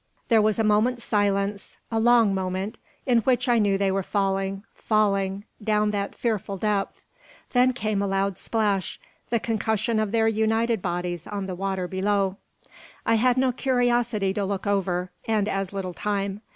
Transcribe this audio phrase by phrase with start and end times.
[0.29, 4.63] There was a moment's silence, a long moment, in which I knew they were falling
[4.73, 6.99] falling down that fearful depth.
[7.51, 12.37] Then came a loud splash, the concussion of their united bodies on the water below!
[13.05, 16.41] I had no curiosity to look over, and as little time.